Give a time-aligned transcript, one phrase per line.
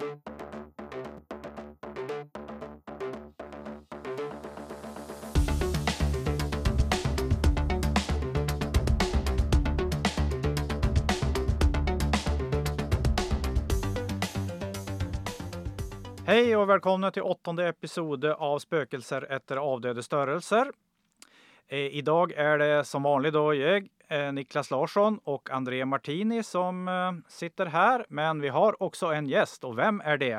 [0.00, 0.06] Hei
[16.56, 20.72] og velkomne til åttende episode av Spøkelser etter avdøde størrelser.
[21.68, 23.90] Eh, I dag er det som vanlig da jeg,
[24.34, 29.62] Niklas Larsson og André Martini som eh, sitter her, men vi har også en gjest,
[29.68, 30.36] og hvem er det?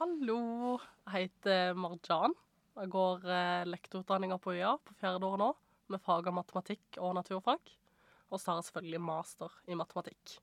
[0.00, 2.34] Hallo, jeg heter Marjan.
[2.80, 5.50] Jeg går eh, lektorutdanninga på UiA på fjerde året nå,
[5.94, 7.74] med fag av matematikk og naturfag.
[8.30, 10.38] Og så har jeg selvfølgelig master i matematikk.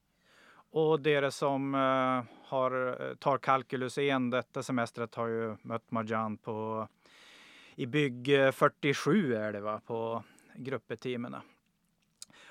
[0.78, 2.80] Og dere som eh, har,
[3.24, 6.58] tar kalkulus 1 dette semesteret, har jo møtt Marjan på
[7.78, 10.00] i bygg eh, 47 er det va, på
[10.66, 11.44] gruppetimene.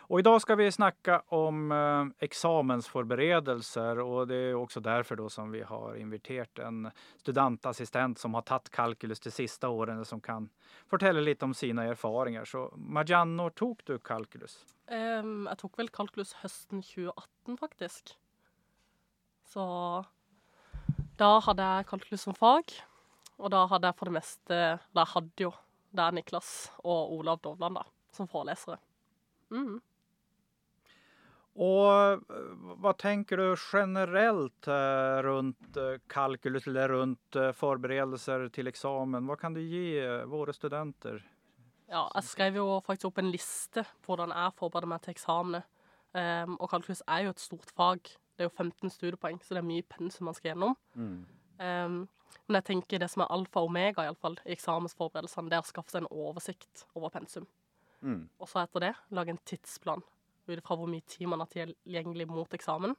[0.06, 5.27] Og i dag skal vi snakke om eh, eksamensforberedelser, og det er også derfor da
[5.32, 6.87] som vi har invitert en
[7.18, 10.46] studentassistent som har tatt kalkulus de siste årene, som kan
[10.90, 12.46] fortelle litt om sine erfaringer.
[12.46, 14.60] Så Marjan, når tok du kalkulus?
[14.87, 18.15] Um, jeg tok vel kalkulus høsten 2018, faktisk.
[19.51, 19.66] Så
[21.18, 22.79] da hadde jeg kalkulus som fag.
[23.37, 25.51] Og da hadde jeg for det meste jeg hadde jo
[25.96, 26.48] det er Niklas
[26.85, 28.79] og Olav Dovland da, som forelesere.
[29.51, 29.79] Mm.
[31.57, 32.49] Og eh,
[32.82, 39.24] hva tenker du generelt eh, rundt eh, kalkulus, eller rundt forberedelser til eksamen?
[39.29, 39.96] Hva kan du gi
[40.29, 41.23] våre studenter?
[41.87, 45.63] Ja, jeg skrev jo faktisk opp en liste på hvordan jeg forbereder meg til eksamene.
[46.16, 48.09] Um, og kalkulus er jo et stort fag.
[48.37, 50.74] Det er jo 15 studiepoeng, så det er mye pensum man skal gjennom.
[50.96, 51.98] Em,
[52.48, 55.59] men jeg tenker det som er alfa og omega i, alle fall, i eksamensforberedelsene, det
[55.59, 57.46] er å skaffe seg en oversikt over pensum.
[58.01, 58.26] Mm.
[58.41, 60.04] Og så etter det lage en tidsplan
[60.52, 62.94] ut fra hvor mye tid man har tilgjengelig mot eksamen.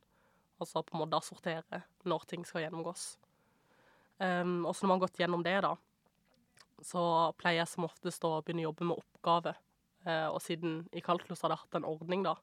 [0.58, 3.16] Og så på en måte sortere når ting skal gjennomgås.
[4.18, 5.76] Um, og så når man har gått gjennom det, da,
[6.86, 7.02] så
[7.38, 9.54] pleier jeg som oftest å begynne å jobbe med oppgave.
[10.08, 12.34] Uh, og siden i Kalklus har det hatt en ordning da,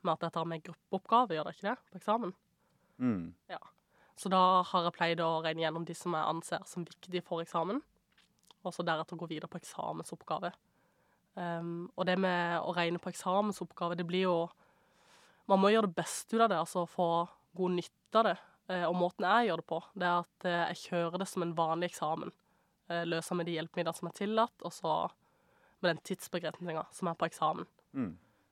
[0.00, 2.32] med at jeg tar med gruppeoppgave, gjør det ikke det, på eksamen?
[2.98, 3.34] Mm.
[4.18, 7.44] Så da har jeg pleid å regne gjennom de som jeg anser som viktige for
[7.44, 7.82] eksamen,
[8.66, 10.50] og så deretter gå videre på eksamensoppgave.
[11.38, 14.38] Um, og det med å regne på eksamensoppgave, det blir jo
[15.48, 17.24] Man må gjøre det beste ut av det, altså få
[17.56, 18.34] god nytte av det.
[18.68, 21.44] Uh, og måten jeg gjør det på, det er at uh, jeg kjører det som
[21.44, 22.34] en vanlig eksamen.
[22.90, 24.96] Uh, løser med de hjelpemidlene som er tillatt, og så
[25.78, 27.68] med den tidsbegrensninga som er på eksamen.
[27.96, 28.10] Mm.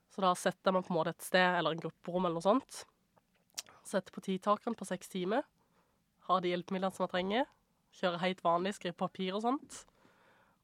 [0.09, 2.47] Så da setter jeg meg på en måte et sted, eller en grupperom eller noe
[2.47, 2.79] sånt.
[3.85, 5.45] Setter på tidtakeren på seks timer.
[6.25, 7.45] Har de hjelpemidlene som jeg trenger.
[7.99, 9.83] Kjører helt vanlig, skriver papir og sånt.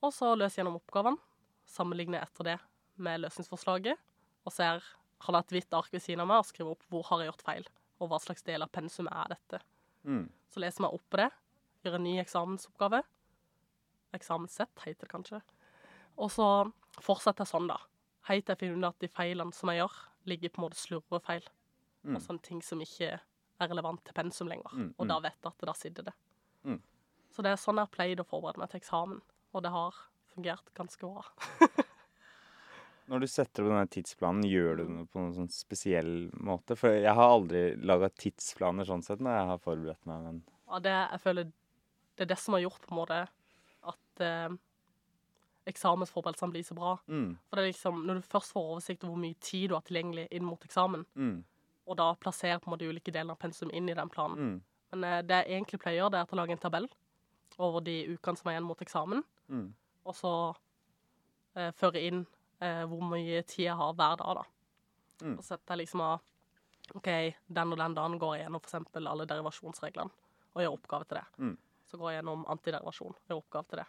[0.02, 1.22] Og så løser jeg gjennom oppgavene.
[1.74, 2.58] Sammenligner etter det
[3.02, 3.98] med løsningsforslaget.
[4.46, 4.84] Og ser
[5.24, 7.32] har det et hvitt ark ved siden av meg og skriver opp hvor har jeg
[7.32, 7.68] gjort feil.
[8.02, 9.62] Og hva slags del av pensum er dette.
[10.04, 10.28] Mm.
[10.52, 11.30] Så leser jeg opp på det.
[11.84, 13.02] Gjør en ny eksamensoppgave.
[14.14, 15.42] Eksamenssett heter det kanskje.
[16.20, 16.48] Og så
[17.02, 17.80] fortsetter jeg sånn, da.
[18.30, 19.96] Helt til jeg finner ut at de feilene som jeg gjør,
[20.30, 21.48] ligger på en måte slurvefeil.
[22.04, 22.18] Mm.
[22.18, 24.76] Og sånne ting som ikke er relevant til pensum lenger.
[24.76, 25.10] Mm, Og mm.
[25.12, 26.14] da vet jeg at det da sitter det.
[26.68, 26.80] Mm.
[27.34, 29.22] Så det er sånn jeg har pleid å forberede meg til eksamen.
[29.54, 30.00] Og det har
[30.34, 31.24] fungert ganske bra.
[33.12, 36.78] Når du setter opp denne tidsplanen, gjør du det på noen sånn spesiell måte?
[36.80, 40.22] For jeg har aldri laga tidsplaner sånn sett når jeg har forberedt meg.
[40.24, 40.38] Men
[40.70, 41.50] Ja, det, jeg føler
[42.16, 43.18] det er det som har gjort på en måte
[43.92, 44.56] at eh,
[45.66, 46.98] eksamensforberedelsene blir så bra.
[47.08, 49.76] mm, For det er liksom, Når du først får oversikt over hvor mye tid du
[49.76, 51.44] har tilgjengelig inn mot eksamen, mm,
[51.88, 54.60] og da plasserer på en måte ulike deler av pensum inn i den planen mm,
[54.94, 56.88] Men eh, det jeg egentlig pleier, det er å lage en tabell
[57.58, 59.68] over de ukene som er igjen mot eksamen, mm,
[60.04, 60.34] og så
[61.56, 62.24] eh, føre inn
[62.64, 64.46] eh, hvor mye tid jeg har hver dag, da.
[65.24, 65.36] Mm.
[65.38, 67.10] Og setter jeg liksom av OK,
[67.48, 68.80] den og den dagen går jeg gjennom f.eks.
[69.00, 71.28] alle derivasjonsreglene og gjør oppgave til det.
[71.40, 71.54] Mm.
[71.90, 73.86] Så går jeg gjennom antiderivasjon og gjør oppgave til det.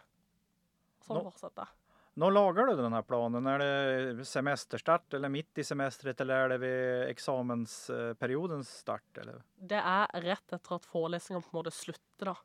[1.05, 1.81] Sånn fortsetter jeg.
[2.15, 3.47] Nå lager du denne planen?
[3.51, 9.19] Er det semesterstart, eller midt i semesteret, eller er det ved eksamensperiodens start?
[9.19, 9.41] Eller?
[9.59, 12.37] Det er rett etter at forelesningen på en måte slutter, da.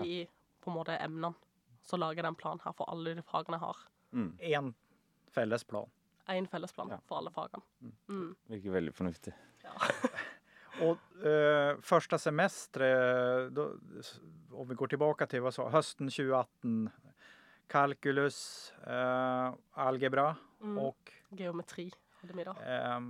[0.00, 0.06] Ja.
[0.08, 0.22] I
[0.64, 1.36] på en måte emnene.
[1.84, 3.82] Så lager jeg den planen her for alle de fagene jeg har.
[4.12, 4.30] mm.
[4.40, 4.74] En
[5.34, 5.90] felles plan.
[6.32, 6.98] Én felles plan Ja.
[7.04, 7.62] for alle fagene.
[8.08, 8.34] Mm.
[8.48, 9.34] Virker veldig fornuftig.
[10.84, 13.58] Og eh, første semesteret,
[14.52, 16.88] om vi går tilbake til hva så, høsten 2018,
[17.70, 20.34] kalkulus, eh, algebra
[20.64, 20.78] Mm.
[20.80, 20.96] og
[21.36, 21.90] Geometri
[22.22, 22.52] hadde vi da.
[22.64, 23.00] eh,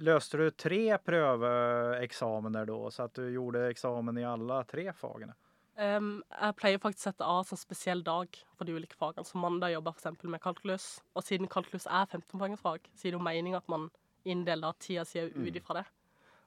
[0.00, 5.34] Løste du tre prøveeksamener da, så at du gjorde eksamen i alle tre fagene?
[5.78, 9.24] Em, jeg pleier faktisk å sette av en spesiell dag for de ulike fagene.
[9.24, 10.30] Så mandag jobber jeg f.eks.
[10.34, 10.88] med kalkulus.
[11.14, 13.88] Og siden kalkulus er 15-poengsfag, så er det jo meningen at man
[14.28, 15.86] inndeler tida si ut ifra det.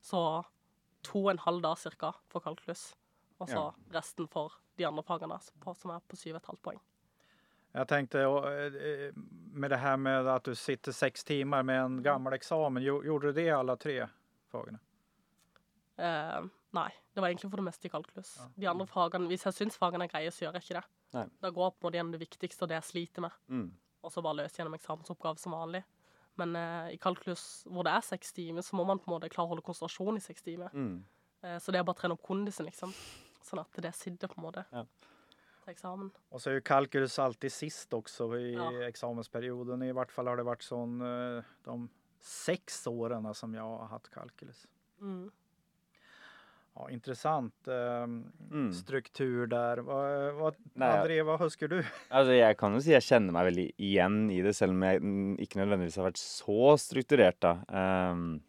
[0.04, 0.20] Så
[1.04, 2.92] to og en halv dag cirka for kalkulus.
[3.42, 6.82] Og så resten for de andre fagene, som er på 7,5 poeng.
[7.74, 9.16] Jeg tenkte eh,
[9.54, 13.40] med det her med at du sitter seks timer med en gammel eksamen, gjorde du
[13.40, 13.96] det i alle tre
[14.54, 14.78] fagene?
[15.98, 18.34] Eh, nei, det var egentlig for det meste i kalkulus.
[18.40, 18.50] Ja.
[18.64, 20.86] De andre fagene, Hvis jeg syns fagene er greie, så gjør jeg ikke det.
[21.14, 21.26] Nei.
[21.44, 23.36] Da går jeg på en måte gjennom det viktigste og det jeg sliter med.
[23.48, 23.68] Mm.
[24.04, 25.84] Og så bare løse gjennom eksamensoppgave som vanlig.
[26.42, 29.30] Men eh, i kalkulus hvor det er seks timer, så må man på en måte
[29.32, 30.74] klare å holde konsentrasjon i seks timer.
[30.74, 31.04] Mm.
[31.44, 32.94] Eh, så det er bare å trene opp kondisen, liksom.
[33.44, 34.66] Sånn at det sitter på en måte.
[34.74, 34.86] Ja.
[35.64, 36.10] Til eksamen.
[36.34, 38.72] Og så er jo kalkulus alltid sist også i ja.
[38.90, 39.86] eksamensperioden.
[39.86, 41.78] I hvert fall har det vært sånn eh, de
[42.24, 44.66] seks årene som jeg har hatt kalkulus.
[45.04, 45.28] Mm.
[46.74, 48.72] Ja, intressant eh, mm.
[48.74, 49.84] struktur der.
[49.86, 50.00] Hva,
[50.40, 50.50] hva,
[50.88, 51.78] André, hva husker du?
[52.10, 55.04] Altså, jeg kan jo si jeg kjenner meg veldig igjen i det, selv om jeg
[55.46, 57.38] ikke nødvendigvis har vært så strukturert.
[57.46, 57.54] da.
[57.70, 58.42] Um,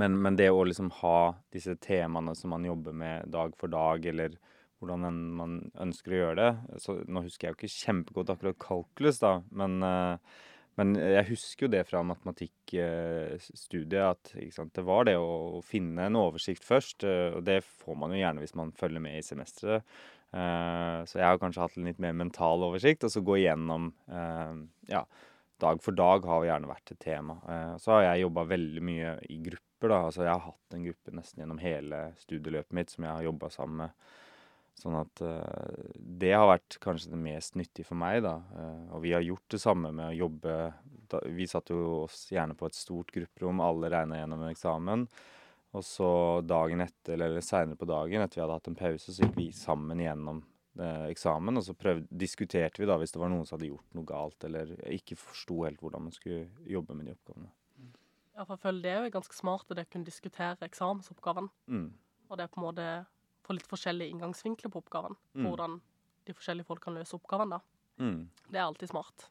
[0.00, 4.08] men, men, det å liksom ha disse temaene som man jobber med dag for dag,
[4.08, 4.38] eller
[4.80, 5.04] hvordan
[5.36, 9.36] man ønsker å gjøre det så Nå husker jeg jo ikke kjempegodt akkurat kalkulus, da,
[9.52, 10.40] men uh,
[10.80, 16.18] men jeg husker jo det fra matematikkstudiet at sant, det var det å finne en
[16.18, 17.04] oversikt først.
[17.06, 19.86] Eh, og det får man jo gjerne hvis man følger med i semesteret.
[20.34, 23.92] Eh, så jeg har kanskje hatt en litt mer mental oversikt, og så gå igjennom
[24.10, 24.54] eh,
[24.90, 25.02] ja,
[25.62, 27.38] dag for dag har gjerne vært et tema.
[27.78, 29.88] Så har jeg jobba veldig mye i grupper.
[29.92, 33.28] da, altså Jeg har hatt en gruppe nesten gjennom hele studieløpet mitt som jeg har
[33.30, 33.90] jobba sammen med
[34.74, 38.34] Sånn at uh, det har vært kanskje det mest nyttige for meg, da.
[38.52, 40.56] Uh, og vi har gjort det samme med å jobbe
[41.12, 45.06] da, Vi satt jo oss gjerne på et stort grupperom, alle regna gjennom en eksamen.
[45.74, 46.08] Og så
[46.46, 49.48] dagen etter, eller seinere på dagen, etter vi hadde hatt en pause, så gikk vi
[49.54, 50.42] sammen gjennom
[50.80, 51.58] uh, eksamen.
[51.58, 54.46] Og så prøvde, diskuterte vi da hvis det var noen som hadde gjort noe galt,
[54.48, 57.50] eller ikke forsto helt hvordan man skulle jobbe med de oppgavene.
[58.34, 61.46] Ja, for jeg føler det er jo ganske smart at dere kunne diskutere eksamensoppgaven.
[61.70, 61.90] Mm.
[62.26, 62.86] Og det er på en måte
[63.44, 65.16] få litt forskjellige inngangsvinkler på oppgaven.
[65.34, 65.46] Mm.
[65.48, 65.78] Hvordan
[66.24, 67.56] de forskjellige folk kan løse oppgaven.
[67.56, 67.60] da.
[68.00, 68.28] Mm.
[68.48, 69.28] Det er alltid smart.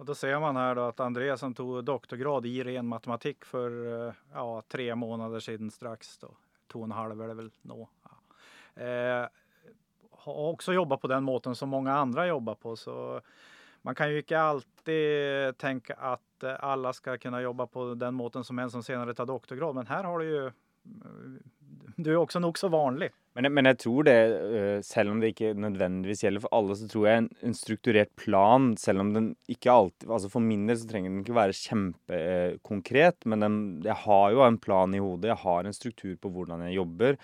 [0.00, 3.68] Og Da ser man her da at Andreas som tok doktorgrad i ren matematikk for
[3.68, 6.16] eh, ja, tre måneder siden straks.
[6.22, 6.30] Da.
[6.72, 7.84] To og en halv er det vel nå.
[8.08, 8.16] Ja.
[8.80, 9.26] Eh,
[10.24, 12.76] har også jobba på den måten som mange andre jobber på.
[12.76, 13.20] så
[13.82, 18.58] man kan jo ikke alltid tenke at alle skal kunne jobbe på den måten som
[18.58, 20.50] en som senere tar doktorgrad, men her har du jo
[22.04, 23.10] du er også nokså vanlig.
[23.38, 24.16] Men, men, jeg tror det,
[24.58, 28.10] øh, selv om det ikke nødvendigvis gjelder for alle, så tror jeg en, en strukturert
[28.18, 31.54] plan, selv om den ikke alltid altså For min del så trenger den ikke være
[31.60, 35.30] kjempekonkret, men den, jeg har jo en plan i hodet.
[35.30, 37.20] Jeg har en struktur på hvordan jeg jobber.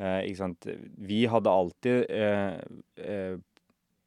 [0.00, 0.70] Eh, ikke sant?
[1.10, 2.56] Vi hadde alltid eh,
[3.04, 3.36] eh,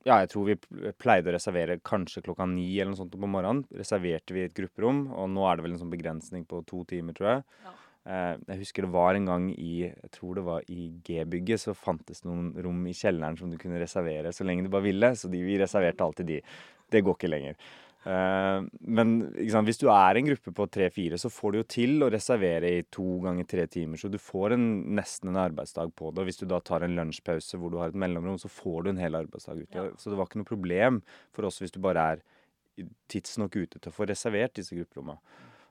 [0.04, 0.58] ja, jeg tror vi
[1.00, 3.64] pleide å reservere kanskje klokka ni eller noe sånt på morgenen.
[3.78, 7.16] Reserverte vi et grupperom, og nå er det vel en sånn begrensning på to timer,
[7.16, 7.46] tror jeg.
[7.64, 7.76] Ja.
[8.04, 11.78] Eh, jeg husker det var en gang i jeg tror det var i G-bygget, så
[11.78, 15.14] fantes noen rom i kjelleren som du kunne reservere så lenge du bare ville.
[15.16, 16.42] Så de, vi reserverte alltid de.
[16.92, 17.58] Det går ikke lenger.
[18.04, 19.14] Uh, men
[19.48, 22.74] sant, hvis du er en gruppe på tre-fire, så får du jo til å reservere
[22.76, 24.02] i to ganger tre timer.
[24.02, 24.66] Så du får en,
[25.00, 26.26] nesten en arbeidsdag på det.
[26.26, 28.92] Og hvis du da tar en lunsjpause hvor du har et mellomrom, så får du
[28.92, 29.72] en hel arbeidsdag ute.
[29.80, 29.88] Ja.
[29.96, 31.00] Så det var ikke noe problem
[31.32, 32.28] for oss hvis du bare er
[33.12, 35.22] tidsnok ute til å få reservert disse grupperommene.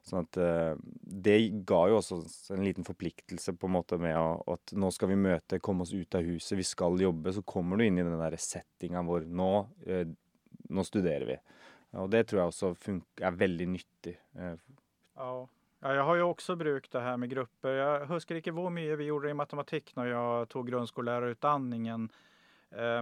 [0.02, 2.18] Sånn at uh, Det ga jo også
[2.56, 4.18] en liten forpliktelse på en måte med
[4.50, 7.34] at nå skal vi møte, komme oss ut av huset, vi skal jobbe.
[7.34, 9.52] Så kommer du inn i den der settinga hvor nå,
[9.86, 10.04] uh,
[10.74, 11.38] nå, studerer vi.
[12.02, 12.72] Og det tror jeg også
[13.22, 14.16] er veldig nyttig.
[14.34, 14.56] Uh.
[15.14, 15.30] Ja.
[15.84, 15.94] ja.
[15.94, 17.78] jeg har jo også brukt det her med grupper.
[17.78, 22.10] Jeg husker ikke hvor mye vi gjorde i matematikk når jeg tok grunnskolelærerutdanningen.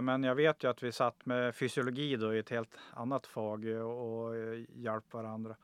[0.03, 3.69] Men jeg vet jo at vi satt med fysiologi da, i et helt annet fag
[3.79, 4.33] og
[4.83, 5.55] hjalp hverandre.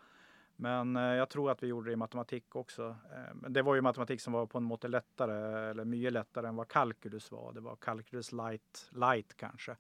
[0.58, 2.88] Men eh, jeg tror at vi gjorde det i matematikk også.
[3.14, 5.36] Eh, det var jo matematikk som var på en måte lettere,
[5.70, 7.52] eller mye lettere enn hva kalkulus var.
[7.54, 9.78] Det var kalkulus light, light kanskje.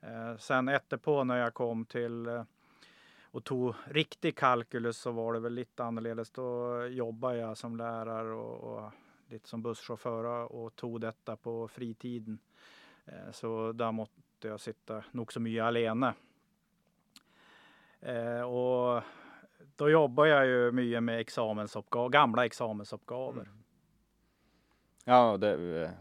[0.00, 2.20] Eh, sen etterpå, når jeg kom til
[3.34, 6.30] og tok riktig kalkulus, så var det vel litt annerledes.
[6.36, 6.50] Da
[6.92, 12.36] jobba jeg som lærer og, og litt som bussjåfør og tok dette på fritiden.
[13.34, 16.12] Så da måtte jeg sitte nokså mye alene.
[18.46, 19.02] Og
[19.80, 23.48] da jobber jeg jo mye med eksamensoppgaver, gamle eksamensoppgaver.
[23.50, 23.62] Mm.
[25.04, 25.56] Ja, det,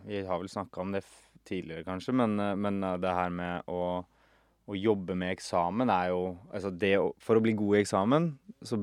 [0.06, 1.04] vi har vel snakka om det
[1.44, 4.04] tidligere, kanskje, men, men, eh, det her med å,
[4.66, 6.22] å, jobbe med eksamen er jo
[6.54, 8.30] altså det, For å bli god i eksamen,
[8.64, 8.80] så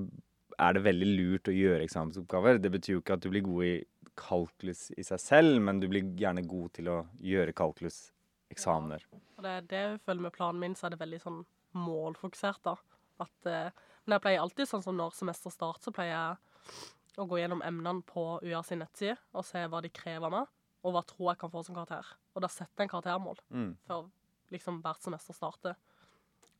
[0.61, 2.61] er det veldig lurt å gjøre eksamensoppgaver.
[2.61, 3.75] Det betyr jo ikke at du blir god i
[4.21, 9.07] kalkulus i seg selv, men du blir gjerne god til å gjøre kalkuluseksamener.
[9.09, 11.41] Ja, og det er det jeg føler med planen min, så er det veldig sånn
[11.81, 12.77] målfokusert, da.
[13.25, 17.27] At eh, men jeg pleier alltid, sånn som når semester starter, så pleier jeg å
[17.31, 20.49] gå gjennom emnene på UiA sin nettside og se hva de krever av meg.
[20.83, 22.07] og hva tror jeg kan få som karakter.
[22.35, 23.77] Og da setter jeg en karaktermål Mm.
[23.87, 24.07] før
[24.51, 25.77] liksom hvert semester starter.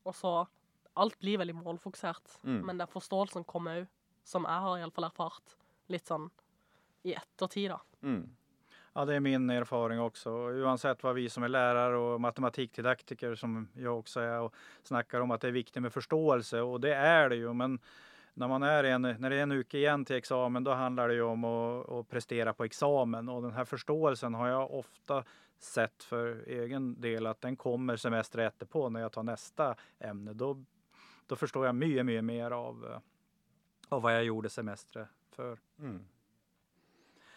[0.05, 0.47] Og så
[0.95, 2.65] Alt blir veldig målfokusert, Mm.
[2.65, 3.87] men den forståelsen kommer òg,
[4.25, 5.55] som jeg har iallfall erfart,
[5.89, 6.29] litt sånn
[7.05, 7.79] i ettertid, da.
[8.03, 8.29] Mm.
[8.93, 10.29] Ja, det är min erfaring också.
[10.31, 15.31] Oavsett vad vi som är lärare och matematikdidaktiker som jag också är och snackar om
[15.31, 17.53] att det är viktigt med förståelse och det är det ju.
[17.53, 17.79] Men
[18.33, 21.15] när, man är en, när det är en uke igjen til examen da handler det
[21.15, 21.57] jo om å,
[21.87, 25.23] å, prestere på examen Og denne forståelsen har jeg ofte
[25.59, 29.67] sett for egen del at den kommer semesteret etterpå når jeg tar neste
[29.99, 30.33] emne.
[30.33, 33.03] Da forstår jeg mye, mycket mer av, eh,
[33.89, 35.61] av hva jeg gjorde semesteret før.
[35.79, 36.01] Mm.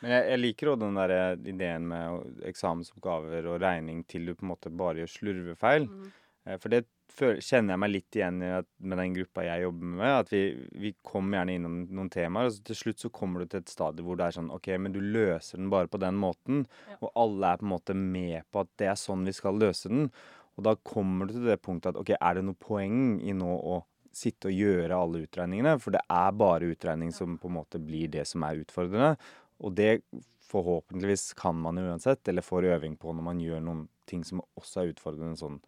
[0.05, 4.35] Men jeg, jeg liker òg den der eh, ideen med eksamensoppgaver og regning til du
[4.37, 5.89] på en måte bare gjør slurvefeil.
[5.89, 6.11] Mm.
[6.45, 6.85] Eh, For det
[7.15, 10.13] kjenner jeg meg litt igjen i at, med den gruppa jeg jobber med.
[10.19, 10.43] At vi,
[10.85, 13.73] vi kommer gjerne innom noen temaer, og så til slutt så kommer du til et
[13.73, 16.65] stadie hvor det er sånn OK, men du løser den bare på den måten.
[16.91, 17.01] Ja.
[17.01, 19.93] Og alle er på en måte med på at det er sånn vi skal løse
[19.93, 20.11] den.
[20.55, 23.57] Og da kommer du til det punktet at OK, er det noe poeng i nå
[23.75, 23.81] å
[24.15, 25.79] sitte og gjøre alle utregningene?
[25.83, 29.17] For det er bare utregning som på en måte blir det som er utfordrende.
[29.63, 30.01] Og det
[30.49, 34.83] forhåpentligvis kan man uansett, eller får øving på når man gjør noen ting som også
[34.83, 35.61] er utfordrende sånn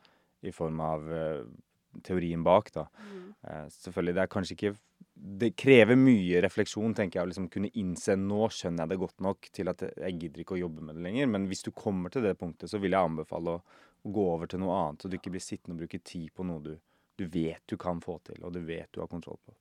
[0.46, 1.46] i form av eh,
[2.04, 2.86] teorien bak, da.
[3.00, 3.22] Mm.
[3.40, 4.76] Eh, selvfølgelig, det er kanskje ikke
[5.16, 9.22] Det krever mye refleksjon, tenker jeg, å liksom kunne innse nå skjønner jeg det godt
[9.24, 11.30] nok til at jeg gidder ikke å jobbe med det lenger.
[11.32, 13.62] Men hvis du kommer til det punktet, så vil jeg anbefale å,
[14.04, 16.44] å gå over til noe annet, så du ikke blir sittende og bruke tid på
[16.44, 16.74] noe du,
[17.16, 19.56] du vet du kan få til, og du vet du har kontroll på.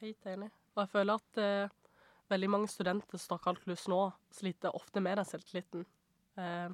[0.00, 0.50] Helt enig.
[0.74, 1.78] Og jeg føler at eh,
[2.30, 3.98] veldig mange studenter som tar kalkulus nå,
[4.34, 5.84] sliter ofte med den selvtilliten.
[6.38, 6.68] Eh,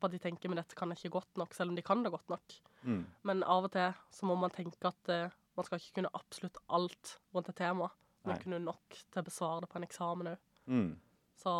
[0.00, 2.02] på at de tenker men dette kan jeg ikke godt nok, selv om de kan
[2.02, 2.56] det godt nok.
[2.82, 3.02] Mm.
[3.28, 6.58] Men av og til så må man tenke at eh, man skal ikke kunne absolutt
[6.72, 7.90] alt rundt et tema,
[8.24, 8.42] men Nei.
[8.42, 10.38] kunne nok til å besvare det på en eksamen òg.
[10.66, 10.90] Mm.
[11.42, 11.52] Så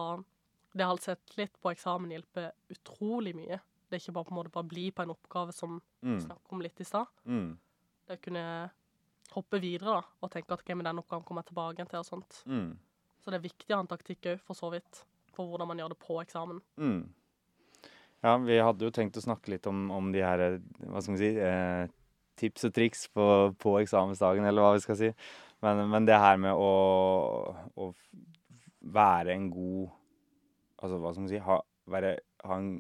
[0.75, 3.61] det har sett litt på eksamen hjelper utrolig mye.
[3.88, 6.21] Det er ikke bare på en måte bare bli på en oppgave som vi Mm.
[6.25, 7.06] snakket om litt i stad.
[7.26, 7.59] Mm.
[8.09, 8.71] Det å kunne
[9.35, 11.99] hoppe videre da, og tenke at okay, men den oppgaven kommer jeg tilbake til.
[11.99, 12.42] og sånt.
[12.47, 12.78] Mm.
[13.23, 15.05] Så det er viktig å ha en taktikk òg, for så vidt,
[15.37, 16.59] for hvordan man gjør det på eksamen.
[16.76, 17.02] Mm.
[18.23, 20.59] Ja, vi hadde jo tenkt å snakke litt om, om de her, eh,
[20.91, 21.87] hva skal vi si, eh,
[22.38, 23.26] tips og triks på,
[23.62, 25.11] på eksamensdagen, eller hva vi skal si.
[25.62, 26.71] Men, men det her med å,
[27.79, 27.91] å
[28.93, 29.99] være en god
[30.83, 31.57] Altså, hva skal man si, ha,
[31.95, 32.09] være,
[32.43, 32.71] ha, en,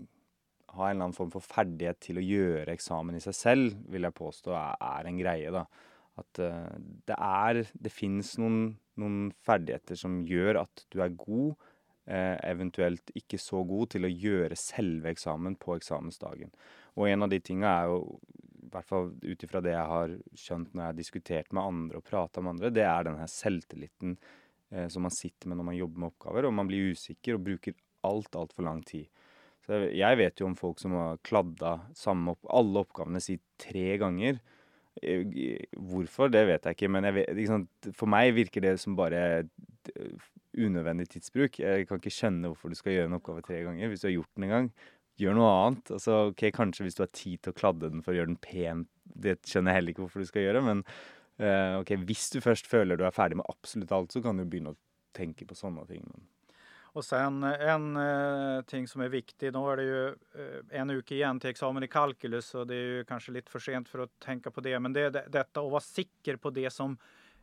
[0.72, 4.08] ha en eller annen form for ferdighet til å gjøre eksamen i seg selv, vil
[4.08, 5.62] jeg påstå er, er en greie, da.
[6.20, 6.78] At eh,
[7.08, 11.54] det er Det fins noen, noen ferdigheter som gjør at du er god,
[12.06, 16.52] eh, eventuelt ikke så god til å gjøre selve eksamen på eksamensdagen.
[16.98, 18.18] Og en av de tinga er jo,
[18.62, 22.00] i hvert fall ut ifra det jeg har skjønt når jeg har diskutert med andre
[22.00, 24.16] og prata med andre, det er den her selvtilliten
[24.72, 27.44] eh, som man sitter med når man jobber med oppgaver, og man blir usikker og
[27.48, 27.76] bruker
[28.08, 29.08] alt, altfor lang tid.
[29.62, 33.96] Så jeg- vet jo om folk som har kladda samme opp, alle oppgavene si tre
[33.96, 34.40] ganger.
[35.00, 39.22] Hvorfor, det vet jeg ikke, men jeg vet, sant, for meg virker det som bare
[39.40, 41.58] eh, unødvendig tidsbruk.
[41.62, 44.16] Jeg kan ikke skjønne hvorfor du skal gjøre en oppgave tre ganger hvis du har
[44.18, 44.68] gjort den en gang.
[45.20, 45.94] Gjør noe annet.
[45.96, 48.42] Altså, ok, Kanskje hvis du har tid til å kladde den for å gjøre den
[48.44, 50.84] pen, det skjønner jeg heller ikke hvorfor du skal gjøre, men
[51.42, 54.46] uh, ok, hvis du først føler du er ferdig med absolutt alt, så kan du
[54.46, 54.80] begynne å
[55.16, 56.04] tenke på sånne ting.
[56.08, 56.24] Men,
[56.92, 60.90] Och sen eh, en eh, ting som är viktig, då är det ju eh, en
[60.90, 64.04] uke igjen til eksamen i kalkylus og det er jo kanskje litt for sent for
[64.04, 64.76] å tenke på det.
[64.78, 66.98] Men det er det, å være vara sikker på det som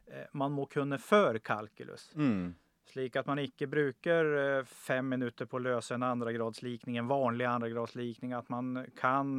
[0.06, 2.12] eh, man må kunne før kalkylus.
[2.16, 2.54] mm,
[2.94, 8.34] Slik at man ikke bruker fem minutter på å løse en andregradslikning, en vanlig andregradslikning.
[8.34, 9.36] At man kan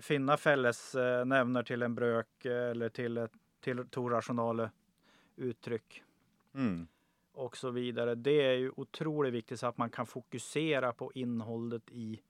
[0.00, 3.22] finne felles eh, nevner til en brøk eller til,
[3.64, 4.68] til to rasjonale
[5.36, 6.02] uttrykk
[6.52, 6.80] mm,
[7.34, 8.14] og så videre.
[8.14, 12.20] Det er jo utrolig viktig så at man kan fokusere på innholdet i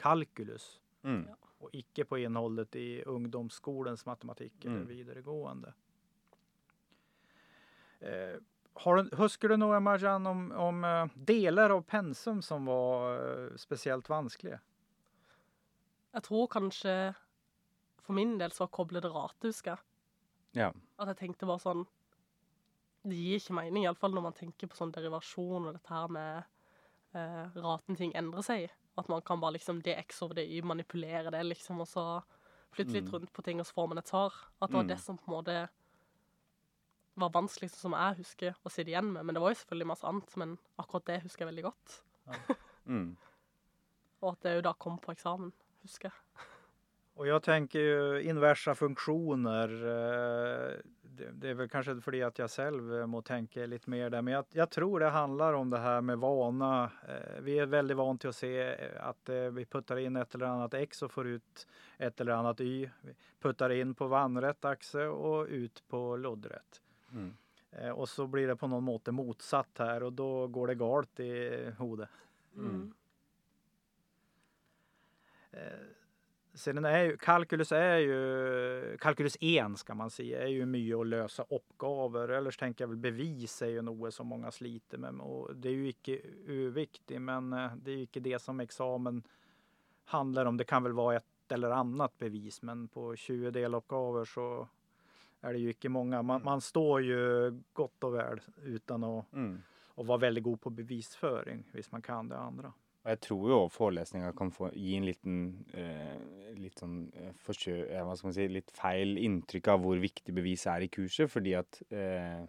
[0.00, 0.80] kalkulus.
[1.04, 1.26] mm.
[1.64, 4.88] Og ikke på innholdet i ungdomsskolens matematikk eller Mm.
[4.88, 5.72] videregående.
[8.00, 8.36] Eh,
[8.74, 13.56] har du, husker du noe, Marjan, om, om eh, deler av pensum som var eh,
[13.56, 14.58] spesielt vanskelige?
[16.16, 16.96] Jeg tror kanskje
[18.04, 19.80] for min del så var det rate, husker jeg.
[20.60, 20.68] Ja.
[21.00, 21.86] At jeg tenkte bare sånn
[23.06, 26.44] Det gir ikke mening, iallfall når man tenker på sånn derivasjon og dette her med
[27.14, 28.70] eh, raten ting endrer seg.
[28.98, 32.06] At man kan bare liksom det x over det y, manipulere det, liksom, og så
[32.74, 33.12] flytte litt Mm.
[33.14, 34.32] rundt på ting, og så får man et svar.
[34.60, 34.88] At det var Mm.
[34.88, 35.68] det som på en måte
[37.16, 39.24] var vanskeligst, som jeg husker å sitte igjen med.
[39.24, 42.02] Men det var jo selvfølgelig masse annet, men akkurat det husker jeg veldig godt.
[42.86, 43.16] Mm.
[44.22, 46.46] Og at det jo da kom på eksamen, husker jeg.
[47.16, 49.68] Och jag tänker ju inversa funktioner.
[49.68, 50.72] eh,
[51.32, 54.22] Det, är väl kanske för att jag själv eh, må tänka lite mer där.
[54.22, 56.90] Men jag, jag tror det handlar om det här med vana.
[57.08, 60.74] Eh, Vi är väldigt vana till att se att vi puttar in ett eller annat
[60.74, 61.66] X och får ut
[61.98, 62.90] ett eller annat Y.
[63.00, 66.82] Vi puttar in på vannrätt axe och ut på loddrätt.
[67.12, 67.36] Mm.
[67.70, 71.20] Eh, Och så blir det på någon måte motsatt här och då går det galt
[71.20, 72.08] i hodet.
[72.56, 72.92] Mm.
[76.56, 82.32] Jo, kalkulus er jo Kalkulus 1 skal man si, er jo mye å løse oppgaver.
[82.38, 85.20] Ellers tenker jeg vel bevis er jo noe som mange sliter med.
[85.20, 86.16] Og det er jo ikke
[86.48, 89.22] uviktig, men eh, det er jo ikke det som eksamen
[90.14, 90.56] handler om.
[90.56, 94.46] Det kan vel være et eller annet bevis, men på 20 deloppgaver så
[95.46, 96.22] er det jo ikke mange.
[96.26, 97.20] Man, man står jo
[97.76, 99.52] godt og vel uten å, Mm.
[100.00, 102.72] å være veldig god på bevisføring, hvis man kan det andre.
[103.06, 105.34] Og jeg tror jo forelesninga kan få, gi en liten
[105.78, 106.16] eh,
[106.58, 110.34] litt sånn eh, forsø, eh, hva skal man si, litt feil inntrykk av hvor viktig
[110.34, 112.42] bevis er i kurset, fordi at eh,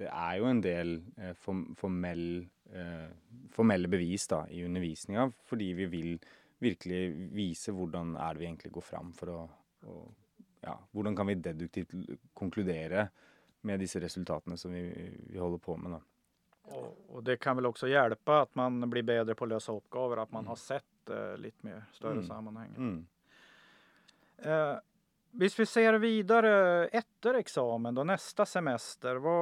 [0.00, 2.24] det er jo en del eh, form, formell,
[2.72, 3.10] eh,
[3.52, 6.16] formelle bevis da, i undervisninga, fordi vi vil
[6.64, 7.02] virkelig
[7.36, 9.42] vise hvordan er det vi egentlig går fram for å,
[9.84, 9.98] å
[10.64, 11.92] ja, Hvordan kan vi deduktivt
[12.36, 13.06] konkludere
[13.68, 14.82] med disse resultatene som vi,
[15.28, 16.00] vi holder på med, da.
[16.70, 20.22] Og, og det kan vel også hjelpe at man blir bedre på å løse oppgaver,
[20.22, 22.26] at man har sett eh, litt mer større Mm.
[22.28, 22.76] sammenheng.
[22.78, 23.00] Mm.
[24.38, 24.76] Eh,
[25.32, 29.36] hvis vi ser videre etter eksamen, da, neste semester, hva,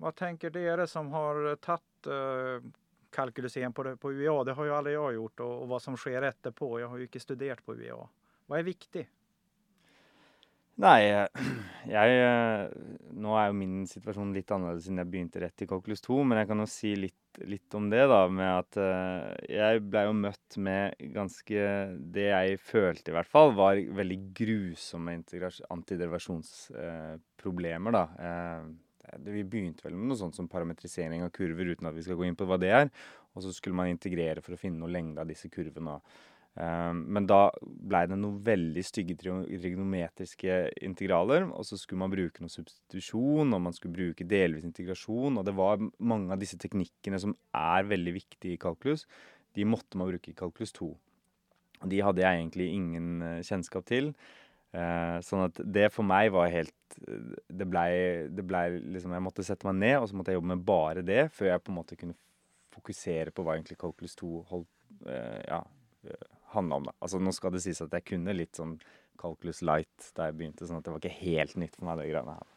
[0.00, 2.62] hva tenker dere som har tatt uh,
[3.12, 4.38] kalkulusen på, på UiA?
[4.48, 6.70] Det har jo aldri jeg gjort, og, og hva som skjer etterpå.
[6.80, 7.98] Jeg har jo ikke studert på UiA.
[8.48, 9.04] Hva er viktig?
[10.76, 11.24] Nei, eh,
[11.96, 12.68] jeg eh,
[13.16, 16.36] Nå er jo min situasjon litt annerledes siden jeg begynte rett i Kalkulus 2, men
[16.42, 19.22] jeg kan jo si litt, litt om det, da, med at eh,
[19.56, 21.58] jeg blei jo møtt med ganske
[22.12, 28.04] Det jeg følte, i hvert fall, var veldig grusomme antiderivasjonsproblemer, da.
[29.22, 32.24] Vi begynte vel med noe sånt som parametrisering av kurver, uten at vi skal gå
[32.26, 32.86] inn på hva det er.
[33.36, 36.00] Og så skulle man integrere for å finne noe lengde av disse kurvene.
[36.00, 36.02] Eh,
[36.56, 40.54] men da blei det noen veldig stygge trigonometriske
[40.86, 45.44] integraler, og så skulle man bruke noe substitusjon, og man skulle bruke delvis integrasjon, og
[45.44, 49.04] det var mange av disse teknikkene som er veldig viktige i kalkulus,
[49.56, 50.88] de måtte man bruke i kalkulus 2.
[51.82, 54.12] Og de hadde jeg egentlig ingen eh, kjennskap til.
[54.76, 57.92] Eh, sånn at det for meg var helt eh, Det blei
[58.28, 58.62] ble
[58.96, 61.52] liksom Jeg måtte sette meg ned, og så måtte jeg jobbe med bare det, før
[61.52, 62.16] jeg på en måte kunne
[62.76, 64.72] fokusere på hva egentlig kalkulus 2 holdt,
[65.08, 65.62] eh, ja,
[66.08, 66.88] eh, handla om.
[66.88, 66.94] da.
[67.04, 68.76] Altså Nå skal det sies at jeg kunne litt sånn
[69.20, 72.10] calculus light da jeg begynte, sånn at det var ikke helt nytt for meg, det
[72.10, 72.52] greiene her.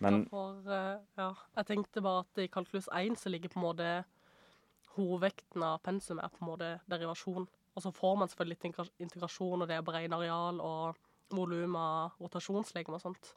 [0.00, 1.30] Men Ja, for, eh, ja,
[1.60, 3.88] jeg tenkte bare at i Calculus 1 så ligger på en måte
[4.96, 7.46] hovedvekten av pensum er på en måte derivasjon.
[7.76, 10.96] Og så får man selvfølgelig litt integrasjon, og det er beregne areal og
[11.30, 13.34] volum av rotasjonslegeme og sånt.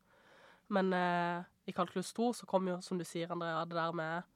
[0.74, 4.32] Men eh, i kalkulus 2 så kommer jo, som du sier, Andrea, det der med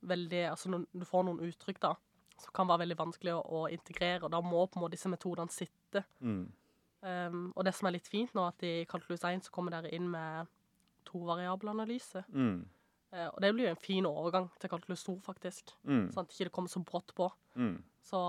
[0.00, 1.94] veldig Altså du får noen uttrykk, da,
[2.40, 5.08] som kan være veldig vanskelig å, å integrere, og da må på en måte disse
[5.12, 6.04] metodene sitte.
[6.20, 6.48] mm,
[7.02, 9.88] Um, og det som er litt fint nå, at i kalkulus 1 så kommer dere
[9.96, 10.46] inn med
[11.08, 12.24] tovariabelanalyse.
[12.28, 12.60] mm,
[13.10, 15.72] Uh, og det blir jo en fin overgang til kalkulus 2, faktisk.
[15.82, 17.26] mm, Sånn at ikke det kommer så brått på.
[17.56, 17.82] mm.
[18.06, 18.20] Så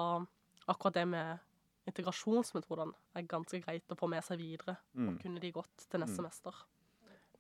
[0.68, 1.38] akkurat det med
[1.86, 4.78] integrasjonsmetodene er ganske greit å få med seg videre.
[4.96, 5.10] Mm.
[5.12, 6.24] Og kunne de godt til neste Mm.
[6.24, 6.54] semester.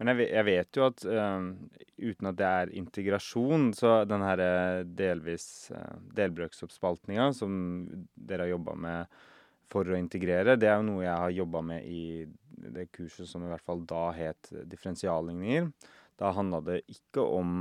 [0.02, 1.52] Men jeg, jeg vet jo at øhm,
[2.02, 7.52] uten at det er integrasjon, så den her eh, delvis uh, delbrøksoppspaltninga som
[8.18, 9.20] dere har jobba med
[9.70, 12.26] for å integrere, det er jo noe jeg har jobba med i
[12.74, 15.70] det kurset som i hvert fall da het differensialligninger.
[16.18, 17.54] Da handla det ikke om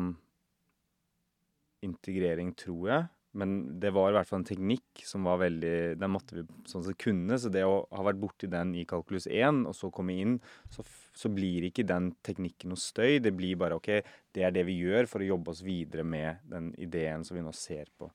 [1.85, 3.07] integrering, tror jeg.
[3.39, 6.83] Men det var i hvert fall en teknikk som var veldig Den måtte vi sånn
[6.83, 7.39] sett kunne.
[7.39, 10.41] Så det å ha vært borti den i kalkulus 1, og så komme inn,
[10.75, 10.83] så,
[11.15, 13.21] så blir ikke den teknikken noe støy.
[13.23, 13.93] Det blir bare OK,
[14.35, 17.47] det er det vi gjør for å jobbe oss videre med den ideen som vi
[17.47, 18.11] nå ser på.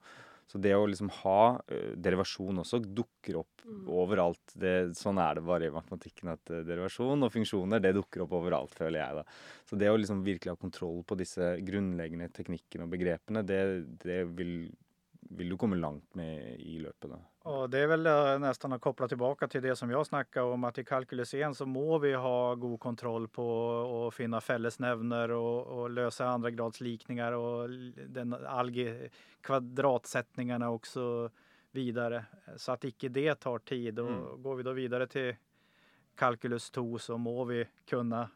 [0.46, 1.58] Så det å liksom ha
[1.98, 3.88] derivasjon også dukker opp Mm.
[3.90, 4.54] overalt.
[4.54, 8.76] Det, sånn er det bare i matematikken at derivasjon og funksjoner det dukker opp overalt,
[8.78, 9.16] føler jeg.
[9.16, 9.24] da.
[9.66, 13.62] Så det å liksom virkelig ha kontroll på disse grunnleggende teknikkene og begrepene, det,
[14.04, 14.70] det vil,
[15.30, 17.10] vil du komme langt med i løpet.
[17.10, 17.18] da.
[17.50, 20.64] Og det er vel eh, nesten å koble tilbake til det som jeg snakket om,
[20.66, 25.68] at i kalkulus 1 så må vi ha god kontroll på å finne fellesnevner og,
[25.68, 27.76] og løse andregradslikninger og
[28.14, 29.10] den alge
[29.46, 31.30] kvadratsetningene også
[31.76, 32.24] videre.
[32.58, 34.00] Så at ikke det tar tid.
[34.00, 34.42] Og Mm.
[34.44, 35.36] går vi da videre til
[36.16, 38.30] kalkulus 2 så må vi kunne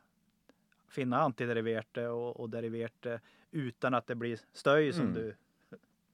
[0.89, 3.19] finne antideriverte og, og deriverte
[3.53, 5.13] uten at det blir støy, som Mm.
[5.13, 5.33] du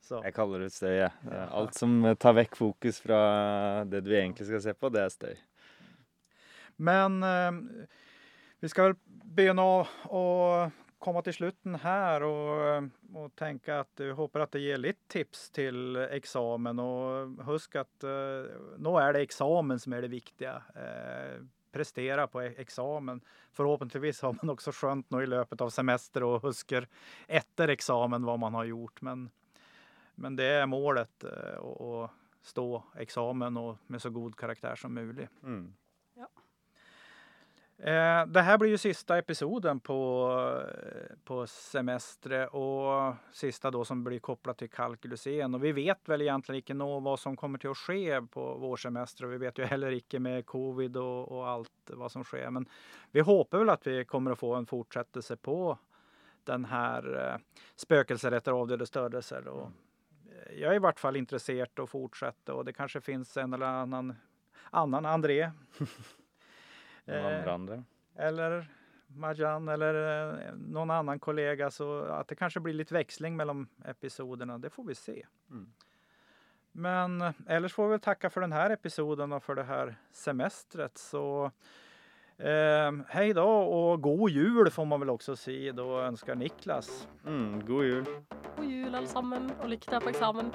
[0.05, 0.21] sa.
[0.23, 0.93] Jeg kaller det støy.
[0.99, 1.11] jeg.
[1.31, 3.19] Er Alt som tar vekk fokus fra
[3.89, 5.35] det du egentlig skal se på, det er støy.
[6.77, 7.87] Men eh,
[8.59, 8.97] vi skal vel
[9.35, 9.79] begynne å,
[10.11, 10.23] å
[11.05, 15.49] komme til slutten her og, og tenke at du håper at det gir litt tips
[15.55, 16.81] til eksamen.
[16.81, 20.55] Og husk at eh, nå er det eksamen som er det viktige.
[20.75, 21.37] Eh,
[21.75, 23.19] prestere på eksamen.
[23.55, 26.87] Forhåpentligvis har man også skjønt nå i løpet av semester og husker
[27.27, 29.03] etter eksamen hva man har gjort.
[29.03, 29.27] Men,
[30.21, 32.67] men det er målet uh, å, å stå
[33.01, 35.27] eksamen og med så god karakter som mulig.
[35.43, 35.65] Mm.
[37.77, 39.97] Eh, det her blir jo sista episoden på,
[40.71, 45.53] eh, på semesteret, og sista da som blir kopplat til Calculus 1.
[45.55, 49.27] Og vi vet vel egentlig ikke nå hva som kommer til å skje på vårsemesteret,
[49.27, 52.49] Og vi vet jo heller ikke med covid og, og alt hva som skjer.
[52.51, 52.65] Men
[53.11, 55.77] vi håper vel at vi kommer å få en fortsettelse på
[56.45, 57.37] den her eh,
[57.75, 59.49] spøkelser etter avdøde størrelser.
[59.51, 59.71] Og
[60.35, 63.53] eh, jeg er i hvert fall intresserad att å fortsette, og det kanskje finns en
[63.53, 64.13] eller annen,
[64.71, 65.39] annan André
[67.05, 67.79] eh,
[68.15, 68.67] eller
[69.15, 69.93] Marjan eller
[70.55, 71.71] någon noen annen kollega.
[71.71, 75.17] Så at det kanskje blir litt veksling mellom episoderna, det får vi se.
[75.51, 75.67] Mm.
[76.77, 80.99] Men eh, ellers får vi takke for denne episoden og for det her semestret.
[80.99, 81.23] Så
[82.39, 85.71] eh, hei da, og god jul får man vel også si.
[85.75, 87.07] Da ønsker Niklas.
[87.23, 88.09] Mm, god jul.
[88.57, 90.51] God jul, alle sammen, og lykke til på eksamen.